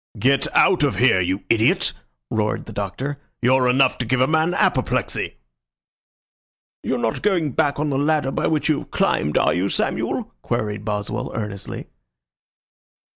"Get 0.17 0.47
out 0.55 0.81
of 0.81 0.95
here, 0.95 1.21
you 1.21 1.43
idiot!" 1.47 1.93
roared 2.31 2.65
the 2.65 2.73
Doctor. 2.73 3.19
"You're 3.39 3.69
enough 3.69 3.99
to 3.99 4.05
give 4.07 4.19
a 4.19 4.25
man 4.25 4.55
apoplexy." 4.55 5.35
"You're 6.81 6.97
not 6.97 7.21
going 7.21 7.51
back 7.51 7.79
on 7.79 7.91
the 7.91 7.99
ladder 7.99 8.31
by 8.31 8.47
which 8.47 8.67
you 8.67 8.79
have 8.79 8.89
climbed, 8.89 9.37
are 9.37 9.53
you, 9.53 9.69
Samuel?" 9.69 10.33
queried 10.41 10.83
Boswell, 10.83 11.31
earnestly. 11.35 11.85